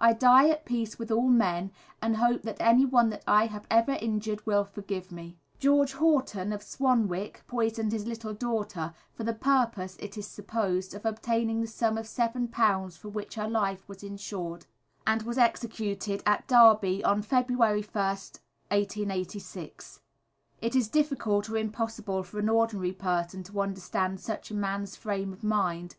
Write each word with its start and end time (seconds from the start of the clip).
I 0.00 0.14
die 0.14 0.48
at 0.48 0.64
peace 0.64 0.98
with 0.98 1.12
all 1.12 1.28
men, 1.28 1.70
and 2.02 2.16
hope 2.16 2.42
that 2.42 2.56
anyone 2.58 3.08
that 3.10 3.22
I 3.24 3.46
have 3.46 3.68
ever 3.70 3.92
injured 3.92 4.44
will 4.44 4.64
forgive 4.64 5.12
me." 5.12 5.38
George 5.60 5.92
Horton, 5.92 6.52
of 6.52 6.60
Swanwick, 6.60 7.44
poisoned 7.46 7.92
his 7.92 8.04
little 8.04 8.34
daughter; 8.34 8.92
for 9.14 9.22
the 9.22 9.32
purpose, 9.32 9.96
it 10.00 10.18
is 10.18 10.26
supposed, 10.26 10.92
of 10.92 11.06
obtaining 11.06 11.60
the 11.60 11.68
sum 11.68 11.96
of 11.96 12.06
£7 12.06 12.98
for 12.98 13.10
which 13.10 13.36
her 13.36 13.46
life 13.48 13.88
was 13.88 14.02
insured; 14.02 14.66
and 15.06 15.22
was 15.22 15.38
executed 15.38 16.20
at 16.26 16.48
Derby 16.48 17.04
on 17.04 17.22
February 17.22 17.84
1st, 17.84 18.40
1886. 18.72 20.00
It 20.60 20.74
is 20.74 20.88
difficult, 20.88 21.48
or 21.48 21.56
impossible, 21.56 22.24
for 22.24 22.40
an 22.40 22.48
ordinary 22.48 22.90
person 22.90 23.44
to 23.44 23.60
understand 23.60 24.18
such 24.18 24.50
a 24.50 24.54
man's 24.54 24.96
frame 24.96 25.32
of 25.32 25.44
mind. 25.44 25.94